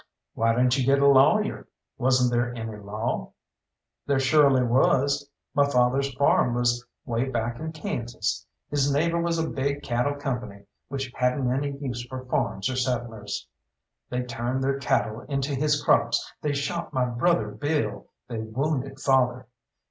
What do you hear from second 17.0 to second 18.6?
brother Bill, they